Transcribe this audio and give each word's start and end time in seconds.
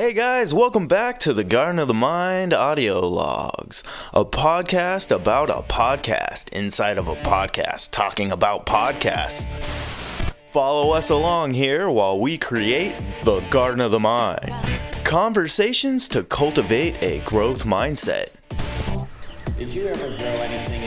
Hey 0.00 0.14
guys, 0.14 0.54
welcome 0.54 0.88
back 0.88 1.20
to 1.20 1.34
the 1.34 1.44
Garden 1.44 1.78
of 1.78 1.86
the 1.86 1.92
Mind 1.92 2.54
audio 2.54 3.06
logs, 3.06 3.82
a 4.14 4.24
podcast 4.24 5.14
about 5.14 5.50
a 5.50 5.60
podcast 5.60 6.48
inside 6.54 6.96
of 6.96 7.06
a 7.06 7.16
podcast 7.16 7.90
talking 7.90 8.32
about 8.32 8.64
podcasts. 8.64 9.44
Follow 10.54 10.92
us 10.92 11.10
along 11.10 11.50
here 11.50 11.90
while 11.90 12.18
we 12.18 12.38
create 12.38 12.94
the 13.24 13.40
Garden 13.50 13.82
of 13.82 13.90
the 13.90 14.00
Mind. 14.00 14.54
Conversations 15.04 16.08
to 16.08 16.22
cultivate 16.22 16.96
a 17.02 17.18
growth 17.26 17.64
mindset. 17.64 18.36
Did 19.58 19.74
you 19.74 19.86
ever 19.86 20.16
grow 20.16 20.28
anything 20.28 20.79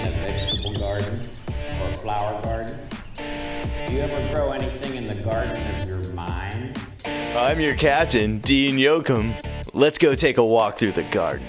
I'm 7.35 7.59
your 7.59 7.75
captain, 7.75 8.37
Dean 8.37 8.77
Yoakum. 8.77 9.33
Let's 9.73 9.97
go 9.97 10.13
take 10.13 10.37
a 10.37 10.45
walk 10.45 10.77
through 10.77 10.91
the 10.91 11.01
garden. 11.01 11.47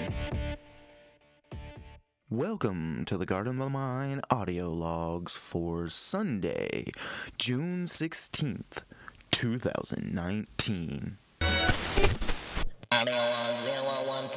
Welcome 2.27 3.03
to 3.05 3.19
the 3.19 3.27
Garden 3.27 3.61
of 3.61 3.65
the 3.65 3.69
Mind 3.69 4.21
audio 4.31 4.73
logs 4.73 5.35
for 5.35 5.87
Sunday, 5.89 6.91
June 7.37 7.85
16th, 7.85 8.83
2019. 9.29 11.17
Audio 12.91 13.13
on 13.13 14.29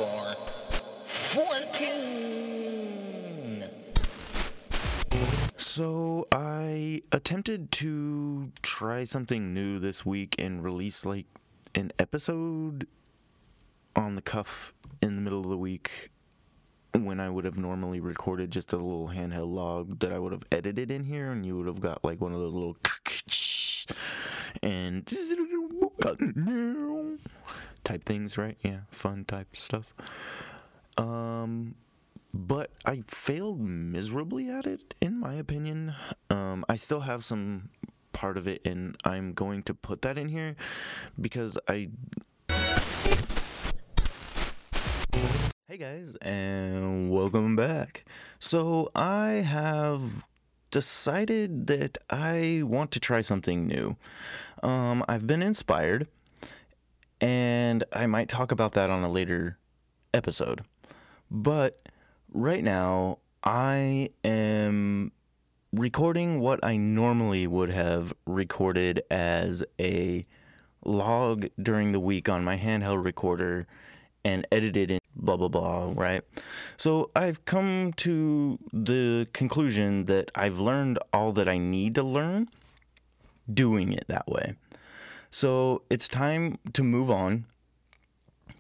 014 1.33 2.28
So, 5.79 6.27
I 6.33 7.03
attempted 7.13 7.71
to 7.71 8.51
try 8.63 9.05
something 9.05 9.55
new 9.55 9.79
this 9.79 10.05
week 10.05 10.35
and 10.37 10.65
release 10.65 11.07
like 11.07 11.27
an 11.73 11.93
episode 12.01 12.89
on 13.95 14.17
the 14.17 14.21
cuff 14.21 14.75
in 15.01 15.15
the 15.15 15.23
middle 15.23 15.39
of 15.39 15.49
the 15.49 15.57
week 15.57 16.11
when 16.95 17.21
I 17.21 17.31
would 17.31 17.45
have 17.45 17.57
normally 17.57 18.01
recorded 18.01 18.51
just 18.51 18.73
a 18.73 18.77
little 18.77 19.11
handheld 19.11 19.53
log 19.53 20.01
that 20.01 20.13
I 20.13 20.19
would 20.19 20.33
have 20.33 20.43
edited 20.51 20.91
in 20.91 21.05
here, 21.05 21.31
and 21.31 21.47
you 21.47 21.57
would 21.57 21.69
have 21.69 21.81
got 21.81 22.03
like 22.03 22.21
one 22.21 22.33
of 22.33 22.41
those 22.41 22.55
little 22.55 22.77
and 24.65 25.07
type 27.85 28.03
things, 28.03 28.37
right? 28.37 28.59
Yeah, 28.65 28.81
fun 28.91 29.25
type 29.25 29.55
stuff. 29.55 29.95
Um, 30.97 31.77
but 32.33 32.71
I 32.85 33.03
failed 33.07 33.61
miserably 33.61 34.49
at 34.49 34.67
it, 34.67 34.95
in 35.01 35.19
my 35.19 35.35
opinion. 35.35 35.95
Um, 36.31 36.65
I 36.69 36.77
still 36.77 37.01
have 37.01 37.25
some 37.25 37.71
part 38.13 38.37
of 38.37 38.47
it, 38.47 38.61
and 38.67 38.97
I'm 39.05 39.33
going 39.33 39.63
to 39.65 39.75
put 39.75 40.03
that 40.03 40.19
in 40.19 40.29
here 40.29 40.57
because 41.21 41.59
I 41.69 41.91
Hey 45.69 45.77
guys, 45.77 46.17
and 46.23 47.11
welcome 47.11 47.55
back. 47.55 48.05
So, 48.39 48.91
I 48.95 49.45
have 49.47 50.25
decided 50.71 51.67
that 51.67 51.99
I 52.09 52.63
want 52.65 52.91
to 52.93 53.01
try 53.01 53.21
something 53.21 53.67
new. 53.67 53.97
Um, 54.63 55.05
I've 55.07 55.27
been 55.27 55.43
inspired, 55.43 56.09
and 57.21 57.85
I 57.93 58.07
might 58.07 58.31
talk 58.31 58.51
about 58.51 58.73
that 58.73 58.89
on 58.89 59.03
a 59.03 59.11
later 59.11 59.59
episode. 60.15 60.65
But 61.31 61.87
right 62.39 62.63
now, 62.63 63.19
I 63.43 64.11
am 64.25 65.13
recording 65.73 66.41
what 66.41 66.65
I 66.65 66.77
normally 66.77 67.47
would 67.47 67.71
have 67.71 68.15
recorded 68.27 69.03
as 69.11 69.65
a 69.81 70.25
log 70.85 71.47
during 71.61 71.93
the 71.93 72.01
week 72.01 72.29
on 72.29 72.45
my 72.45 72.57
handheld 72.57 73.05
recorder 73.05 73.67
and 74.25 74.47
edited 74.53 74.91
in 74.91 75.01
blah 75.17 75.37
blah 75.37 75.49
blah, 75.49 75.93
right? 75.97 76.23
So 76.77 77.11
I've 77.17 77.45
come 77.45 77.93
to 77.97 78.59
the 78.73 79.27
conclusion 79.33 80.05
that 80.05 80.31
I've 80.35 80.61
learned 80.61 80.99
all 81.13 81.33
that 81.33 81.49
I 81.49 81.59
need 81.59 81.97
to 81.97 82.05
learn 82.05 82.49
doing 83.53 83.93
it 83.93 84.05
that 84.07 84.29
way. 84.29 84.55
So 85.31 85.83
it's 85.91 86.07
time 86.07 86.59
to 86.73 86.85
move 86.85 87.11
on 87.11 87.47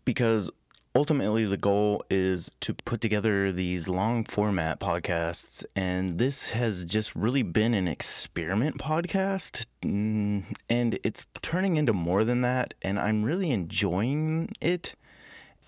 because 0.04 0.50
ultimately 0.98 1.44
the 1.44 1.56
goal 1.56 2.04
is 2.10 2.50
to 2.60 2.74
put 2.74 3.00
together 3.00 3.52
these 3.52 3.88
long 3.88 4.24
format 4.24 4.80
podcasts 4.80 5.64
and 5.76 6.18
this 6.18 6.50
has 6.50 6.84
just 6.84 7.14
really 7.14 7.42
been 7.42 7.72
an 7.72 7.86
experiment 7.86 8.76
podcast 8.78 9.64
mm, 9.82 10.44
and 10.68 10.98
it's 11.04 11.24
turning 11.40 11.76
into 11.76 11.92
more 11.92 12.24
than 12.24 12.40
that 12.40 12.74
and 12.82 12.98
I'm 12.98 13.22
really 13.22 13.50
enjoying 13.50 14.50
it 14.60 14.94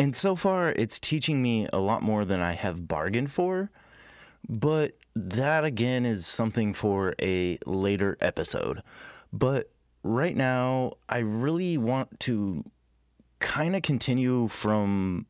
and 0.00 0.16
so 0.16 0.34
far, 0.34 0.70
it's 0.70 0.98
teaching 0.98 1.42
me 1.42 1.68
a 1.74 1.78
lot 1.78 2.02
more 2.02 2.24
than 2.24 2.40
I 2.40 2.54
have 2.54 2.88
bargained 2.88 3.30
for. 3.32 3.70
But 4.48 4.96
that 5.14 5.62
again 5.62 6.06
is 6.06 6.26
something 6.26 6.72
for 6.72 7.14
a 7.20 7.58
later 7.66 8.16
episode. 8.18 8.82
But 9.30 9.68
right 10.02 10.34
now, 10.34 10.92
I 11.06 11.18
really 11.18 11.76
want 11.76 12.18
to 12.20 12.64
kind 13.40 13.74
of 13.74 13.82
continue 13.82 14.46
from 14.46 15.26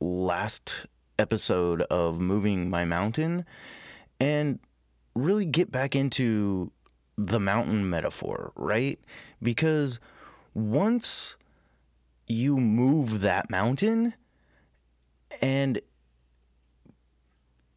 last 0.00 0.86
episode 1.18 1.82
of 1.82 2.20
moving 2.20 2.70
my 2.70 2.84
mountain 2.84 3.44
and 4.20 4.58
really 5.14 5.44
get 5.44 5.70
back 5.70 5.94
into 5.94 6.70
the 7.16 7.40
mountain 7.40 7.90
metaphor, 7.90 8.52
right? 8.56 8.98
Because 9.42 9.98
once 10.54 11.36
you 12.28 12.56
move 12.56 13.20
that 13.20 13.50
mountain 13.50 14.14
and 15.42 15.80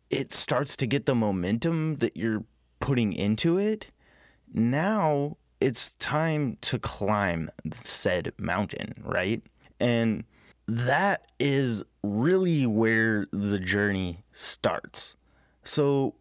it 0.10 0.32
starts 0.32 0.76
to 0.78 0.86
get 0.86 1.06
the 1.06 1.16
momentum 1.16 1.98
that 1.98 2.16
you're 2.16 2.44
putting 2.80 3.14
into 3.14 3.58
it, 3.58 3.88
now 4.54 5.38
it's 5.60 5.94
time 5.94 6.58
to 6.62 6.78
climb 6.78 7.50
said 7.84 8.34
mountain, 8.38 8.94
right? 9.04 9.44
And 9.82 10.24
that 10.68 11.32
is 11.40 11.84
really 12.04 12.66
where 12.66 13.26
the 13.32 13.60
journey 13.60 14.24
starts. 14.32 15.16
So 15.64 16.16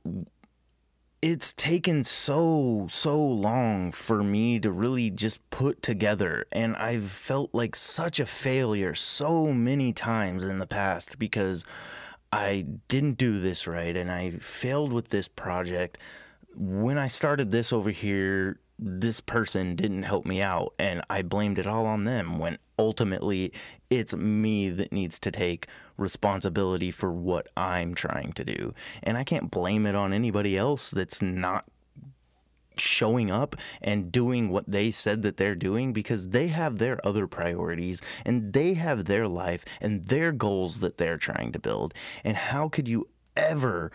it's 1.22 1.53
taken 1.53 2.03
so 2.03 2.87
so 2.88 3.22
long 3.22 3.93
for 3.93 4.22
me 4.22 4.59
to 4.59 4.70
really 4.70 5.10
just 5.10 5.49
put 5.50 5.82
together 5.82 6.47
and 6.50 6.75
I've 6.76 7.10
felt 7.10 7.54
like 7.54 7.76
such 7.76 8.19
a 8.20 8.26
failure 8.26 8.94
so 8.94 9.53
many 9.53 9.93
times 9.93 10.47
in 10.47 10.59
the 10.59 10.66
past 10.66 11.19
because 11.19 11.65
I 12.32 12.65
didn't 12.88 13.19
do 13.19 13.38
this 13.38 13.66
right 13.66 13.94
and 13.94 14.10
I 14.10 14.31
failed 14.31 14.94
with 14.94 15.10
this 15.10 15.28
project 15.28 15.99
when 16.56 16.97
I 16.97 17.09
started 17.09 17.50
this 17.50 17.70
over 17.70 17.91
here 17.91 18.59
this 18.82 19.20
person 19.20 19.76
didn't 19.76 20.04
help 20.04 20.24
me 20.24 20.41
out 20.41 20.72
and 20.78 21.02
I 21.10 21.22
blamed 21.22 21.58
it 21.58 21.66
all 21.66 21.84
on 21.84 22.04
them 22.04 22.38
when 22.38 22.56
ultimately 22.78 23.52
it's 23.91 24.16
me 24.16 24.70
that 24.70 24.92
needs 24.92 25.18
to 25.20 25.30
take 25.30 25.66
responsibility 25.98 26.90
for 26.90 27.12
what 27.12 27.48
I'm 27.56 27.94
trying 27.94 28.32
to 28.32 28.44
do. 28.44 28.74
And 29.02 29.19
I 29.19 29.24
can't 29.24 29.50
blame 29.50 29.84
it 29.84 29.94
on 29.94 30.14
anybody 30.14 30.56
else 30.56 30.90
that's 30.90 31.20
not 31.20 31.66
showing 32.78 33.30
up 33.30 33.54
and 33.82 34.10
doing 34.10 34.48
what 34.48 34.70
they 34.70 34.90
said 34.90 35.22
that 35.22 35.36
they're 35.36 35.54
doing 35.54 35.92
because 35.92 36.28
they 36.28 36.48
have 36.48 36.78
their 36.78 37.06
other 37.06 37.26
priorities 37.26 38.00
and 38.24 38.54
they 38.54 38.72
have 38.74 39.04
their 39.04 39.28
life 39.28 39.64
and 39.82 40.04
their 40.06 40.32
goals 40.32 40.80
that 40.80 40.96
they're 40.96 41.19
trying 41.19 41.52
to 41.52 41.58
build. 41.58 41.92
And 42.24 42.36
how 42.36 42.70
could 42.70 42.88
you 42.88 43.08
ever 43.36 43.92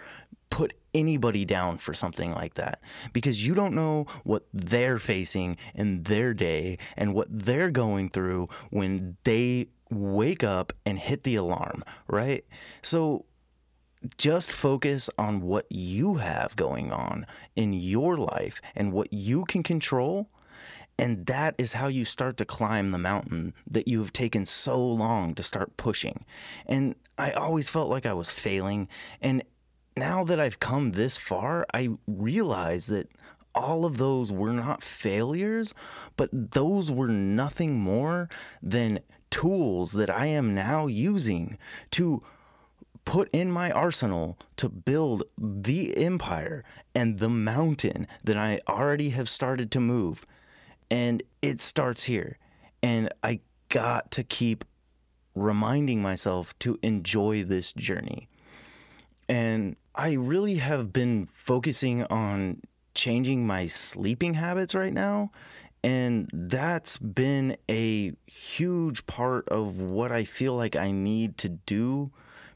put 0.50 0.74
anybody 0.94 1.44
down 1.44 1.78
for 1.78 1.94
something 1.94 2.32
like 2.32 2.54
that 2.54 2.82
because 3.12 3.46
you 3.46 3.54
don't 3.54 3.76
know 3.76 4.06
what 4.24 4.46
they're 4.54 4.98
facing 4.98 5.58
in 5.74 6.04
their 6.04 6.34
day 6.34 6.78
and 6.96 7.14
what 7.14 7.28
they're 7.30 7.72
going 7.72 8.10
through 8.10 8.48
when 8.70 9.18
they 9.24 9.68
wake 9.90 10.44
up 10.44 10.74
and 10.86 10.98
hit 10.98 11.24
the 11.24 11.36
alarm, 11.36 11.84
right? 12.08 12.46
So 12.82 13.26
just 14.18 14.52
focus 14.52 15.10
on 15.18 15.42
what 15.42 15.66
you 15.70 16.16
have 16.16 16.56
going 16.56 16.92
on 16.92 17.26
in 17.56 17.74
your 17.74 18.18
life 18.18 18.62
and 18.76 18.94
what 18.94 19.12
you 19.12 19.46
can 19.46 19.64
control. 19.64 20.30
And 20.98 21.26
that 21.26 21.56
is 21.58 21.74
how 21.74 21.88
you 21.88 22.06
start 22.06 22.38
to 22.38 22.46
climb 22.46 22.92
the 22.92 22.98
mountain 22.98 23.54
that 23.70 23.88
you 23.88 24.00
have 24.00 24.14
taken 24.14 24.46
so 24.46 24.82
long 24.82 25.34
to 25.36 25.44
start 25.44 25.76
pushing. 25.76 26.24
And 26.66 26.96
I 27.18 27.32
always 27.32 27.70
felt 27.70 27.90
like 27.90 28.06
I 28.06 28.14
was 28.14 28.32
failing. 28.32 28.88
And 29.22 29.44
now 29.98 30.24
that 30.24 30.40
I've 30.40 30.60
come 30.60 30.92
this 30.92 31.18
far, 31.18 31.66
I 31.74 31.90
realize 32.08 32.88
that 32.88 33.10
all 33.54 33.86
of 33.86 33.98
those 33.98 34.32
were 34.32 34.52
not 34.52 34.84
failures, 34.84 35.74
but 36.18 36.30
those 36.32 36.92
were 36.92 37.08
nothing 37.08 37.80
more 37.80 38.30
than 38.62 39.00
tools 39.30 39.94
that 39.94 40.10
I 40.10 40.28
am 40.28 40.54
now 40.54 40.88
using 40.88 41.58
to 41.92 42.22
put 43.06 43.30
in 43.32 43.52
my 43.52 43.72
arsenal 43.72 44.38
to 44.58 44.68
build 44.68 45.24
the 45.38 45.96
empire 45.96 46.64
and 46.94 47.20
the 47.20 47.30
mountain 47.30 48.08
that 48.24 48.36
I 48.36 48.60
already 48.68 49.10
have 49.12 49.30
started 49.30 49.72
to 49.72 49.80
move. 49.80 50.26
And 50.90 51.24
it 51.42 51.62
starts 51.62 52.04
here. 52.04 52.38
And 52.84 53.10
I 53.24 53.40
got 53.70 54.12
to 54.12 54.24
keep 54.24 54.66
reminding 55.36 56.02
myself 56.02 56.58
to 56.60 56.80
enjoy 56.82 57.44
this 57.44 57.74
journey. 57.74 58.28
And 59.28 59.76
I 59.96 60.14
really 60.14 60.56
have 60.56 60.92
been 60.92 61.28
focusing 61.32 62.04
on 62.04 62.62
changing 62.94 63.48
my 63.48 63.68
sleeping 63.68 64.34
habits 64.34 64.76
right 64.76 64.94
now. 64.94 65.32
And 65.84 66.30
that's 66.34 66.98
been 66.98 67.58
a 67.70 68.12
huge 68.26 69.06
part 69.06 69.48
of 69.50 69.80
what 69.80 70.12
I 70.12 70.24
feel 70.24 70.54
like 70.56 70.76
I 70.76 70.92
need 70.92 71.38
to 71.40 71.50
do 71.50 72.12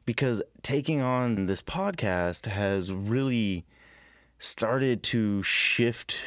because 0.06 0.42
taking 0.64 1.02
on 1.02 1.46
this 1.46 1.62
podcast 1.62 2.48
has 2.48 2.92
really 2.92 3.66
started 4.40 5.04
to 5.04 5.44
shift 5.44 6.18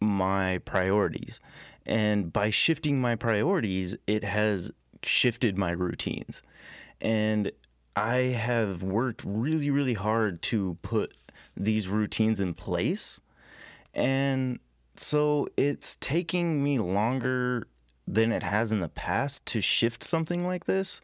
my 0.00 0.58
priorities. 0.64 1.40
And 1.84 2.32
by 2.32 2.50
shifting 2.50 3.00
my 3.00 3.14
priorities, 3.14 3.94
it 4.06 4.24
has 4.24 4.70
shifted 5.02 5.58
my 5.58 5.72
routines. 5.72 6.42
And 7.00 7.52
I 7.96 8.16
have 8.16 8.82
worked 8.82 9.24
really, 9.24 9.70
really 9.70 9.94
hard 9.94 10.42
to 10.42 10.76
put 10.82 11.16
these 11.56 11.88
routines 11.88 12.40
in 12.40 12.52
place. 12.52 13.20
And 13.94 14.58
so 14.96 15.48
it's 15.56 15.96
taking 15.96 16.62
me 16.62 16.78
longer 16.78 17.66
than 18.06 18.32
it 18.32 18.42
has 18.42 18.70
in 18.70 18.80
the 18.80 18.88
past 18.90 19.46
to 19.46 19.62
shift 19.62 20.04
something 20.04 20.46
like 20.46 20.66
this. 20.66 21.00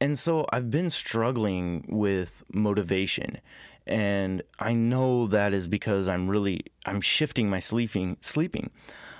And 0.00 0.16
so 0.16 0.46
I've 0.52 0.70
been 0.70 0.90
struggling 0.90 1.84
with 1.88 2.44
motivation. 2.52 3.40
And 3.84 4.42
I 4.60 4.74
know 4.74 5.26
that 5.26 5.52
is 5.52 5.66
because 5.66 6.06
I'm 6.06 6.28
really 6.28 6.60
I'm 6.86 7.00
shifting 7.00 7.50
my 7.50 7.58
sleeping 7.58 8.18
sleeping. 8.20 8.70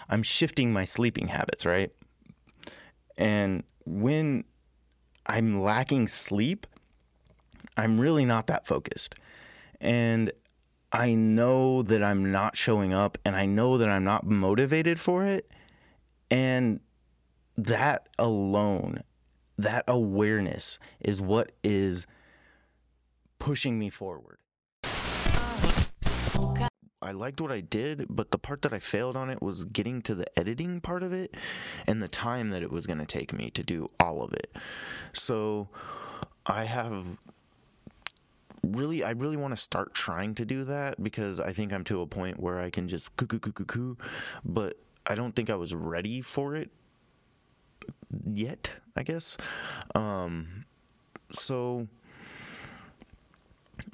I'm 0.09 0.23
shifting 0.23 0.73
my 0.73 0.85
sleeping 0.85 1.29
habits, 1.29 1.67
right? 1.67 1.91
And 3.17 3.65
when 3.85 4.45
I'm 5.29 5.61
lacking 5.61 6.09
sleep, 6.09 6.67
I'm 7.77 8.01
really 8.01 8.25
not 8.25 8.47
that 8.47 8.67
focused. 8.67 9.15
And 9.81 10.33
I 10.91 11.13
know 11.15 11.83
that 11.83 12.03
I'm 12.03 12.33
not 12.33 12.57
showing 12.57 12.95
up 12.95 13.19
and 13.25 13.37
I 13.37 13.45
know 13.47 13.79
that 13.79 13.89
I'm 13.89 14.05
not 14.05 14.25
motivated 14.25 14.99
for 14.99 15.25
it. 15.27 15.51
And 16.31 16.81
that 17.57 18.09
alone, 18.19 19.03
that 19.59 19.85
awareness 19.87 20.79
is 21.01 21.21
what 21.21 21.53
is 21.63 22.07
pushing 23.39 23.79
me 23.79 23.91
forward. 23.91 24.39
I 27.01 27.13
liked 27.13 27.41
what 27.41 27.53
I 27.53 27.61
did, 27.61 28.07
but 28.11 28.33
the 28.33 28.39
part 28.39 28.63
that 28.63 28.73
I 28.73 28.81
failed 28.81 29.17
on 29.17 29.31
it 29.31 29.41
was 29.41 29.65
getting 29.65 30.03
to 30.03 30.15
the 30.15 30.27
editing 30.39 30.81
part 30.81 31.03
of 31.03 31.13
it 31.13 31.35
and 31.87 32.03
the 32.03 32.09
time 32.09 32.51
that 32.51 32.63
it 32.63 32.73
was 32.73 32.87
going 32.87 32.99
to 32.99 33.07
take 33.07 33.33
me 33.33 33.51
to 33.51 33.63
do 33.63 33.91
all 34.01 34.23
of 34.23 34.33
it. 34.33 34.55
So 35.13 35.69
I 36.45 36.65
have 36.65 37.19
really 38.63 39.05
I 39.05 39.11
really 39.11 39.37
want 39.37 39.53
to 39.53 39.57
start 39.57 39.95
trying 39.95 40.35
to 40.35 40.45
do 40.45 40.65
that 40.65 41.03
because 41.03 41.39
I 41.39 41.53
think 41.53 41.73
I'm 41.73 41.85
to 41.85 42.01
a 42.01 42.07
point 42.07 42.41
where 42.41 42.61
I 42.61 42.71
can 42.71 42.89
just 42.89 43.15
coo 43.17 43.27
coo 43.27 43.39
coo 43.39 43.53
coo 43.53 43.65
coo, 43.65 43.97
but 44.45 44.77
I 45.07 45.15
don't 45.15 45.35
think 45.35 45.51
I 45.51 45.55
was 45.55 45.75
ready 45.75 46.21
for 46.21 46.57
it 46.57 46.71
yet, 48.27 48.73
I 48.97 49.05
guess. 49.05 49.37
Um 49.95 50.65
so 51.31 51.87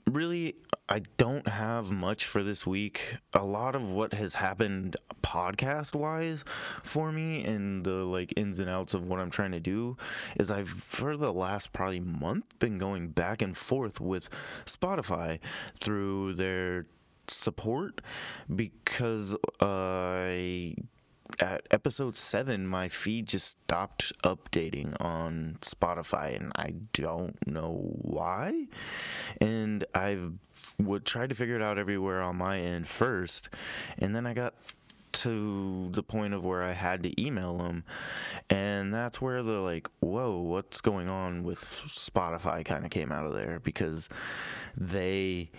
really 0.07 0.55
I 0.87 1.01
don't 1.17 1.49
have 1.49 1.91
much 1.91 2.27
for 2.27 2.43
this 2.43 2.67
week. 2.67 3.17
A 3.33 3.45
lot 3.45 3.75
of 3.75 3.91
what 3.91 4.13
has 4.13 4.35
happened 4.35 4.97
podcast 5.23 5.95
wise 5.95 6.45
for 6.47 7.11
me 7.11 7.43
and 7.43 7.85
the 7.85 8.05
like 8.05 8.35
ins 8.37 8.59
and 8.59 8.69
outs 8.69 8.93
of 8.93 9.07
what 9.07 9.19
I'm 9.19 9.31
trying 9.31 9.53
to 9.53 9.61
do 9.61 9.97
is 10.39 10.51
I've 10.51 10.69
for 10.69 11.17
the 11.17 11.33
last 11.33 11.73
probably 11.73 12.01
month 12.01 12.59
been 12.59 12.77
going 12.77 13.09
back 13.09 13.41
and 13.41 13.57
forth 13.57 13.99
with 13.99 14.29
Spotify 14.67 15.39
through 15.75 16.35
their 16.35 16.85
support 17.29 18.03
because 18.55 19.35
I 19.61 20.75
at 21.41 21.67
episode 21.71 22.17
seven, 22.17 22.67
my 22.67 22.89
feed 22.89 23.27
just 23.27 23.59
stopped 23.63 24.13
updating 24.23 24.95
on 25.01 25.59
Spotify, 25.63 26.37
and 26.37 26.53
I 26.55 26.75
don't 26.93 27.37
know 27.47 27.97
why. 28.03 28.67
And 29.41 29.85
I 29.95 30.19
would 30.79 31.05
try 31.05 31.27
to 31.27 31.35
figure 31.35 31.57
it 31.57 31.63
out 31.63 31.79
everywhere 31.79 32.23
on 32.23 32.37
my 32.37 32.61
end 32.61 32.87
first, 32.87 33.49
and 33.99 34.15
then 34.15 34.27
I 34.27 34.35
got 34.35 34.55
to 35.13 35.89
the 35.93 36.03
point 36.03 36.35
of 36.35 36.45
where 36.45 36.63
I 36.63 36.73
had 36.73 37.03
to 37.05 37.23
email 37.23 37.57
them, 37.57 37.85
and 38.51 38.93
that's 38.93 39.21
where 39.21 39.43
the 39.43 39.61
like, 39.61 39.89
whoa, 40.01 40.39
what's 40.39 40.81
going 40.81 41.09
on 41.09 41.43
with 41.45 41.61
Spotify 41.61 42.65
kind 42.65 42.85
of 42.85 42.91
came 42.91 43.13
out 43.13 43.27
of 43.27 43.33
there 43.33 43.61
because 43.61 44.09
they 44.77 45.51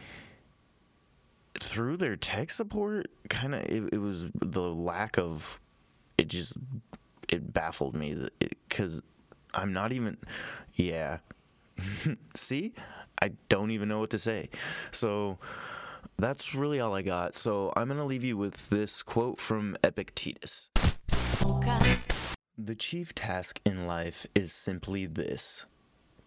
through 1.66 1.98
their 1.98 2.16
tech 2.16 2.52
support 2.52 3.08
kind 3.30 3.56
of 3.56 3.62
it, 3.62 3.94
it 3.94 3.98
was 3.98 4.28
the 4.36 4.62
lack 4.62 5.18
of 5.18 5.60
it 6.18 6.28
just 6.28 6.54
it 7.28 7.52
baffled 7.52 7.96
me 7.96 8.30
because 8.70 9.02
i'm 9.56 9.74
not 9.74 9.92
even 9.92 10.16
yeah. 10.76 11.20
See? 12.36 12.74
I 13.22 13.32
don't 13.50 13.72
even 13.72 13.88
know 13.88 14.00
what 14.00 14.10
to 14.12 14.20
say. 14.20 14.50
So 14.92 15.38
that's 16.18 16.54
really 16.54 16.80
all 16.80 16.94
i 16.94 17.02
got. 17.02 17.36
So 17.36 17.74
i'm 17.76 17.88
gonna 17.88 18.06
leave 18.06 18.24
you 18.24 18.38
with 18.38 18.70
this 18.70 19.02
quote 19.02 19.40
from 19.40 19.78
epictetus. 19.84 20.70
The 22.58 22.76
chief 22.76 23.14
task 23.14 23.60
in 23.66 23.86
life 23.86 24.26
is 24.34 24.54
simply 24.54 25.06
this 25.06 25.66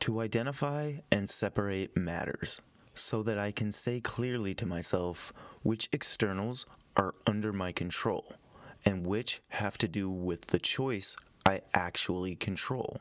to 0.01 0.21
identify 0.21 0.95
and 1.11 1.29
separate 1.29 1.97
matters 1.97 2.61
so 3.01 3.23
that 3.23 3.39
I 3.39 3.51
can 3.51 3.73
say 3.73 4.01
clearly 4.01 4.55
to 4.55 4.67
myself 4.67 5.33
which 5.63 5.89
externals 5.93 6.67
are 6.97 7.15
under 7.27 7.53
my 7.53 7.73
control 7.73 8.35
and 8.85 9.07
which 9.07 9.41
have 9.49 9.79
to 9.79 9.89
do 9.89 10.11
with 10.11 10.47
the 10.47 10.59
choice 10.59 11.17
I 11.45 11.63
actually 11.73 12.37
control. 12.37 13.01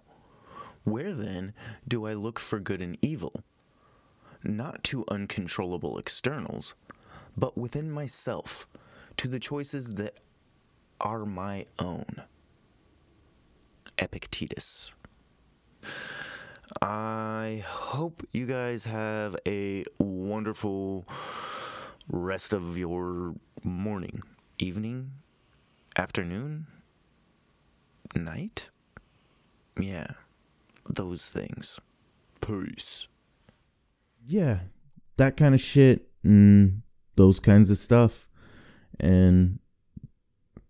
Where 0.84 1.14
then 1.14 1.54
do 1.88 2.06
I 2.06 2.14
look 2.14 2.40
for 2.40 2.60
good 2.60 2.82
and 2.82 2.98
evil? 3.02 3.44
Not 4.44 4.84
to 4.86 5.04
uncontrollable 5.10 5.98
externals, 5.98 6.76
but 7.36 7.58
within 7.58 7.92
myself, 7.92 8.68
to 9.18 9.28
the 9.28 9.40
choices 9.40 9.96
that 9.96 10.20
are 11.02 11.26
my 11.26 11.66
own. 11.80 12.22
Epictetus. 13.98 14.94
I 16.82 17.64
hope 17.66 18.28
you 18.34 18.46
guys 18.46 18.86
have 18.86 19.38
a 19.48 19.86
wonderful 20.00 21.08
rest 22.10 22.54
of 22.54 22.78
your 22.78 23.36
morning, 23.64 24.22
evening, 24.60 25.12
afternoon, 25.98 26.68
night. 28.16 28.70
Yeah, 29.80 30.08
those 30.90 31.26
things. 31.28 31.80
Peace. 32.42 33.08
Yeah, 34.26 34.60
that 35.16 35.38
kind 35.38 35.56
of 35.56 35.62
shit 35.62 36.10
and 36.24 36.82
those 37.16 37.40
kinds 37.40 37.72
of 37.72 37.78
stuff. 37.78 38.28
And 39.00 39.60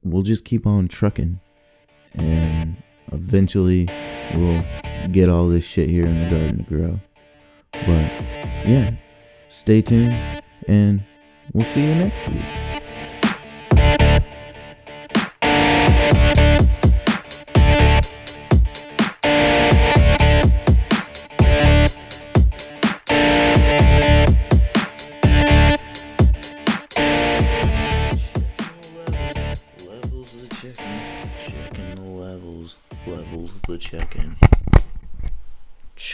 we'll 0.03 0.21
just 0.21 0.45
keep 0.45 0.67
on 0.67 0.87
trucking. 0.87 1.39
And 2.13 2.81
eventually 3.11 3.89
we'll 4.35 4.63
get 5.11 5.29
all 5.29 5.47
this 5.47 5.63
shit 5.63 5.89
here 5.89 6.05
in 6.05 6.23
the 6.23 6.29
garden 6.29 6.57
to 6.57 6.63
grow. 6.63 6.99
But 7.71 8.11
yeah, 8.67 8.91
stay 9.49 9.81
tuned 9.81 10.15
and 10.67 11.03
we'll 11.53 11.65
see 11.65 11.81
you 11.81 11.95
next 11.95 12.27
week. 12.27 12.67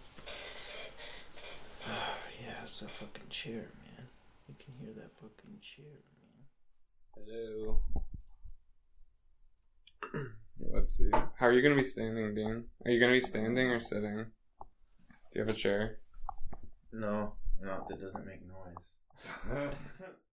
Ah, 1.89 2.17
yeah, 2.39 2.63
it's 2.63 2.79
that 2.81 2.89
fucking 2.91 3.29
chair, 3.31 3.65
man. 3.81 4.07
You 4.48 4.53
can 4.63 4.75
hear 4.79 4.93
that 4.93 5.10
fucking 5.19 5.57
chair, 5.60 5.86
man. 6.13 6.45
Hello. 7.15 7.79
Let's 10.60 10.91
see. 11.00 11.10
How 11.10 11.48
are 11.48 11.53
you 11.53 11.63
gonna 11.63 11.81
be 11.81 11.83
standing, 11.83 12.36
Dean? 12.36 12.65
Are 12.86 12.91
you 12.91 13.00
gonna 13.00 13.13
be 13.13 13.21
standing 13.21 13.71
or 13.71 13.79
sitting? 13.79 14.27
Do 14.60 15.33
you 15.33 15.41
have 15.41 15.50
a 15.50 15.53
chair? 15.53 15.98
No, 16.93 17.33
no, 17.60 17.88
that 17.89 18.00
doesn't 18.00 18.24
make 18.24 18.41
noise. 18.45 19.74